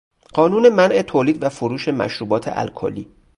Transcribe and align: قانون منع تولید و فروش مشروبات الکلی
قانون 0.33 0.69
منع 0.71 1.01
تولید 1.01 1.43
و 1.43 1.49
فروش 1.49 1.87
مشروبات 1.89 2.43
الکلی 2.47 3.07